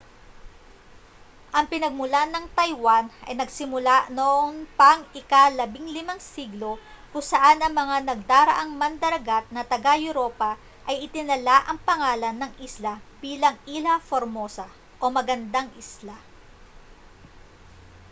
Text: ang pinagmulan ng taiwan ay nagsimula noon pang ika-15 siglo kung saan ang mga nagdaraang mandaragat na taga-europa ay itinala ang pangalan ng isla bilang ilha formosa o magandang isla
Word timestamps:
ang 1.57 1.65
pinagmulan 1.71 2.29
ng 2.33 2.45
taiwan 2.57 3.05
ay 3.27 3.33
nagsimula 3.37 3.97
noon 4.17 4.53
pang 4.79 5.01
ika-15 5.13 6.17
siglo 6.33 6.73
kung 7.13 7.21
saan 7.31 7.57
ang 7.61 7.69
mga 7.81 7.95
nagdaraang 8.09 8.71
mandaragat 8.81 9.45
na 9.55 9.61
taga-europa 9.71 10.51
ay 10.89 10.95
itinala 11.05 11.57
ang 11.69 11.77
pangalan 11.87 12.33
ng 12.37 12.51
isla 12.67 12.93
bilang 13.23 13.53
ilha 13.75 13.95
formosa 14.09 14.65
o 15.03 15.13
magandang 15.17 15.69
isla 15.83 16.17